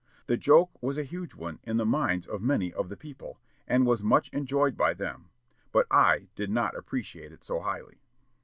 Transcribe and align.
The 0.25 0.35
joke 0.35 0.71
was 0.81 0.97
a 0.97 1.03
huge 1.03 1.35
one 1.35 1.59
in 1.61 1.77
the 1.77 1.85
minds 1.85 2.25
of 2.25 2.41
many 2.41 2.73
of 2.73 2.89
the 2.89 2.97
people, 2.97 3.37
and 3.67 3.85
was 3.85 4.01
much 4.01 4.29
enjoyed 4.29 4.75
by 4.75 4.95
them; 4.95 5.29
but 5.71 5.85
I 5.91 6.27
did 6.35 6.49
not 6.49 6.75
appreciate 6.75 7.31
it 7.31 7.43
so 7.43 7.59
highly." 7.59 8.01